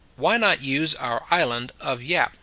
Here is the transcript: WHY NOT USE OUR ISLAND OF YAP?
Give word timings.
WHY 0.15 0.35
NOT 0.37 0.63
USE 0.63 0.95
OUR 0.95 1.25
ISLAND 1.29 1.73
OF 1.79 2.01
YAP? 2.01 2.35